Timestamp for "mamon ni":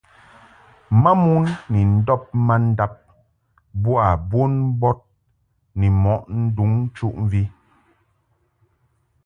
1.01-1.79